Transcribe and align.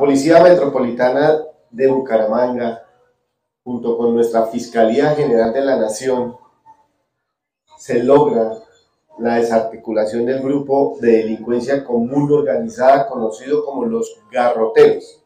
Policía 0.00 0.42
Metropolitana 0.42 1.42
de 1.70 1.86
Bucaramanga, 1.86 2.86
junto 3.62 3.98
con 3.98 4.14
nuestra 4.14 4.46
Fiscalía 4.46 5.10
General 5.10 5.52
de 5.52 5.60
la 5.60 5.76
Nación, 5.76 6.38
se 7.76 8.02
logra 8.02 8.54
la 9.18 9.34
desarticulación 9.34 10.24
del 10.24 10.40
grupo 10.40 10.96
de 11.02 11.18
delincuencia 11.18 11.84
común 11.84 12.32
organizada 12.32 13.08
conocido 13.08 13.62
como 13.62 13.84
los 13.84 14.18
garroteros, 14.32 15.22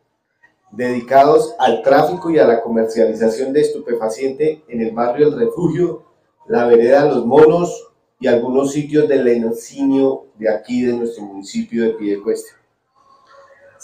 dedicados 0.72 1.54
al 1.60 1.80
tráfico 1.82 2.32
y 2.32 2.40
a 2.40 2.44
la 2.44 2.60
comercialización 2.60 3.52
de 3.52 3.60
estupefaciente 3.60 4.64
en 4.66 4.80
el 4.80 4.90
barrio 4.90 5.28
El 5.28 5.38
Refugio, 5.38 6.02
la 6.48 6.66
vereda 6.66 7.04
Los 7.04 7.24
Monos 7.24 7.92
y 8.18 8.26
algunos 8.26 8.72
sitios 8.72 9.06
del 9.06 9.24
lenocinio 9.24 10.26
de 10.34 10.52
aquí 10.52 10.82
de 10.82 10.94
nuestro 10.94 11.22
municipio 11.22 11.84
de 11.84 11.90
Piedecuesta. 11.90 12.63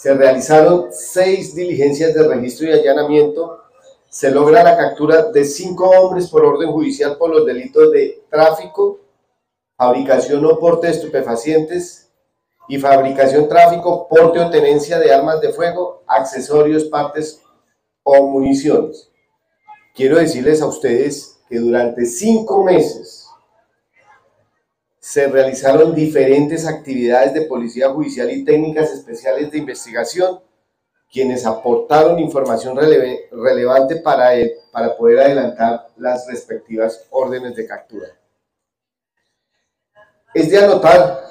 Se 0.01 0.15
realizaron 0.15 0.87
seis 0.91 1.53
diligencias 1.53 2.15
de 2.15 2.27
registro 2.27 2.65
y 2.65 2.71
allanamiento. 2.71 3.65
Se 4.09 4.31
logra 4.31 4.63
la 4.63 4.75
captura 4.75 5.25
de 5.31 5.45
cinco 5.45 5.91
hombres 5.91 6.27
por 6.27 6.43
orden 6.43 6.71
judicial 6.71 7.19
por 7.19 7.29
los 7.29 7.45
delitos 7.45 7.91
de 7.91 8.23
tráfico, 8.27 8.99
fabricación 9.77 10.43
o 10.43 10.57
porte 10.57 10.87
de 10.87 10.93
estupefacientes 10.93 12.09
y 12.67 12.79
fabricación, 12.79 13.47
tráfico, 13.47 14.07
porte 14.09 14.39
o 14.39 14.49
tenencia 14.49 14.97
de 14.97 15.13
armas 15.13 15.39
de 15.39 15.53
fuego, 15.53 16.01
accesorios, 16.07 16.85
partes 16.85 17.39
o 18.01 18.25
municiones. 18.25 19.07
Quiero 19.93 20.17
decirles 20.17 20.63
a 20.63 20.65
ustedes 20.65 21.37
que 21.47 21.59
durante 21.59 22.07
cinco 22.07 22.63
meses 22.63 23.20
se 25.11 25.27
realizaron 25.27 25.93
diferentes 25.93 26.65
actividades 26.65 27.33
de 27.33 27.41
policía 27.41 27.89
judicial 27.89 28.31
y 28.31 28.45
técnicas 28.45 28.93
especiales 28.93 29.51
de 29.51 29.57
investigación, 29.57 30.39
quienes 31.11 31.45
aportaron 31.45 32.17
información 32.17 32.77
relevante 32.77 33.97
para, 33.97 34.29
para 34.71 34.95
poder 34.95 35.19
adelantar 35.19 35.89
las 35.97 36.25
respectivas 36.27 37.07
órdenes 37.09 37.57
de 37.57 37.67
captura. 37.67 38.07
Es 40.33 40.49
de 40.49 40.59
anotar 40.59 41.25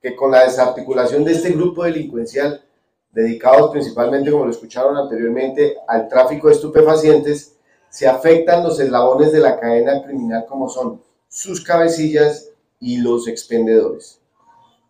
que 0.00 0.14
con 0.14 0.30
la 0.30 0.44
desarticulación 0.44 1.24
de 1.24 1.32
este 1.32 1.50
grupo 1.50 1.82
delincuencial, 1.82 2.64
dedicados 3.10 3.72
principalmente, 3.72 4.30
como 4.30 4.44
lo 4.44 4.52
escucharon 4.52 4.96
anteriormente, 4.96 5.76
al 5.88 6.06
tráfico 6.06 6.46
de 6.46 6.54
estupefacientes, 6.54 7.56
se 7.88 8.06
afectan 8.06 8.62
los 8.62 8.78
eslabones 8.78 9.32
de 9.32 9.40
la 9.40 9.58
cadena 9.58 10.04
criminal 10.04 10.46
como 10.48 10.68
son 10.68 11.02
sus 11.26 11.64
cabecillas 11.64 12.52
y 12.84 12.98
los 12.98 13.26
expendedores. 13.26 14.20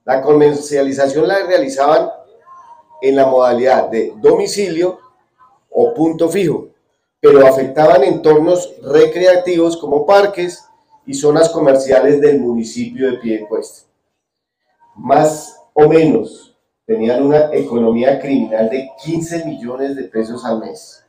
La 0.04 0.20
comercialización 0.20 1.26
la 1.26 1.46
realizaban 1.46 2.10
en 3.00 3.16
la 3.16 3.26
modalidad 3.26 3.88
de 3.88 4.12
domicilio 4.20 4.98
o 5.70 5.94
punto 5.94 6.28
fijo, 6.28 6.68
pero 7.20 7.46
afectaban 7.46 8.04
entornos 8.04 8.74
recreativos 8.82 9.76
como 9.76 10.04
parques, 10.04 10.64
y 11.06 11.14
zonas 11.14 11.50
comerciales 11.50 12.20
del 12.20 12.40
municipio 12.40 13.10
de 13.10 13.18
Piedecuesta. 13.18 13.86
Más 14.96 15.60
o 15.72 15.88
menos 15.88 16.56
tenían 16.86 17.24
una 17.24 17.52
economía 17.52 18.20
criminal 18.20 18.70
de 18.70 18.88
15 19.04 19.44
millones 19.44 19.96
de 19.96 20.04
pesos 20.04 20.44
al 20.44 20.60
mes. 20.60 21.03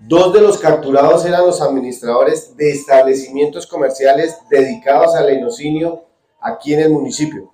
Dos 0.00 0.32
de 0.32 0.40
los 0.40 0.58
capturados 0.58 1.24
eran 1.24 1.44
los 1.44 1.60
administradores 1.60 2.56
de 2.56 2.70
establecimientos 2.70 3.66
comerciales 3.66 4.38
dedicados 4.48 5.16
al 5.16 5.28
enocinio 5.28 6.04
aquí 6.40 6.72
en 6.72 6.80
el 6.80 6.90
municipio, 6.90 7.52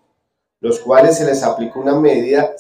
los 0.61 0.79
cuales 0.79 1.17
se 1.17 1.25
les 1.25 1.43
aplicó 1.43 1.81
una 1.81 1.95
medida 1.95 2.55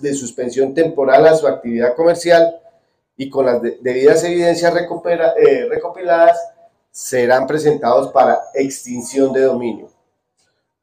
de 0.00 0.14
suspensión 0.14 0.72
temporal 0.72 1.26
a 1.26 1.36
su 1.36 1.46
actividad 1.46 1.94
comercial 1.94 2.60
y 3.14 3.28
con 3.28 3.44
las 3.44 3.60
debidas 3.60 4.24
evidencias 4.24 4.74
eh, 4.74 5.66
recopiladas 5.68 6.38
serán 6.90 7.46
presentados 7.46 8.10
para 8.12 8.40
extinción 8.54 9.34
de 9.34 9.42
dominio. 9.42 9.88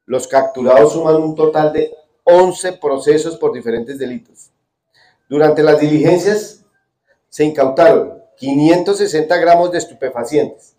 Los 0.06 0.28
capturados 0.28 0.92
suman 0.92 1.16
un 1.16 1.34
total 1.34 1.72
de 1.72 1.92
11 2.22 2.74
procesos 2.74 3.36
por 3.36 3.52
diferentes 3.52 3.98
delitos. 3.98 4.52
Durante 5.28 5.64
las 5.64 5.80
diligencias 5.80 6.64
se 7.28 7.44
incautaron 7.44 8.17
560 8.38 9.36
gramos 9.36 9.72
de 9.72 9.78
estupefacientes, 9.78 10.76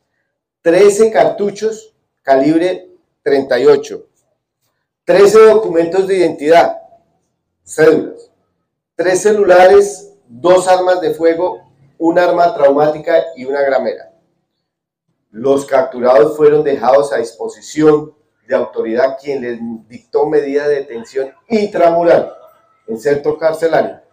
13 0.62 1.12
cartuchos 1.12 1.94
calibre 2.24 2.90
38, 3.22 4.06
13 5.04 5.46
documentos 5.48 6.08
de 6.08 6.18
identidad, 6.18 6.80
cédulas, 7.64 8.32
3 8.96 9.22
celulares, 9.22 10.14
2 10.30 10.68
armas 10.70 11.02
de 11.02 11.14
fuego, 11.14 11.70
un 11.98 12.18
arma 12.18 12.54
traumática 12.54 13.26
y 13.36 13.44
una 13.44 13.62
gramera. 13.62 14.14
Los 15.32 15.66
capturados 15.66 16.38
fueron 16.38 16.64
dejados 16.64 17.12
a 17.12 17.18
disposición 17.18 18.14
de 18.48 18.56
autoridad 18.56 19.18
quien 19.22 19.42
les 19.42 19.60
dictó 19.90 20.26
medida 20.26 20.68
de 20.68 20.76
detención 20.76 21.34
intramural 21.50 22.34
en 22.88 22.98
centro 23.00 23.38
carcelario 23.38 24.09